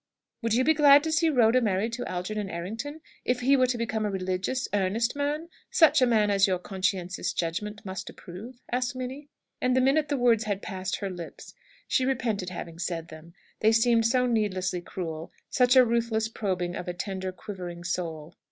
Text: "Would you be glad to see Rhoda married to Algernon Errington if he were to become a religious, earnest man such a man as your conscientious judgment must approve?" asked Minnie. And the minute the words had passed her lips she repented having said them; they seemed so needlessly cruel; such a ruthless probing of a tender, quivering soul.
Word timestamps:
"Would 0.41 0.55
you 0.55 0.63
be 0.63 0.73
glad 0.73 1.03
to 1.03 1.11
see 1.11 1.29
Rhoda 1.29 1.61
married 1.61 1.93
to 1.93 2.05
Algernon 2.09 2.49
Errington 2.49 3.01
if 3.23 3.41
he 3.41 3.55
were 3.55 3.67
to 3.67 3.77
become 3.77 4.03
a 4.03 4.09
religious, 4.09 4.67
earnest 4.73 5.15
man 5.15 5.47
such 5.69 6.01
a 6.01 6.07
man 6.07 6.31
as 6.31 6.47
your 6.47 6.57
conscientious 6.57 7.31
judgment 7.33 7.85
must 7.85 8.09
approve?" 8.09 8.59
asked 8.71 8.95
Minnie. 8.95 9.27
And 9.61 9.75
the 9.75 9.79
minute 9.79 10.07
the 10.09 10.17
words 10.17 10.45
had 10.45 10.63
passed 10.63 10.95
her 11.01 11.09
lips 11.11 11.53
she 11.87 12.03
repented 12.03 12.49
having 12.49 12.79
said 12.79 13.09
them; 13.09 13.35
they 13.59 13.71
seemed 13.71 14.07
so 14.07 14.25
needlessly 14.25 14.81
cruel; 14.81 15.31
such 15.51 15.75
a 15.75 15.85
ruthless 15.85 16.29
probing 16.29 16.75
of 16.75 16.87
a 16.87 16.95
tender, 16.95 17.31
quivering 17.31 17.83
soul. 17.83 18.33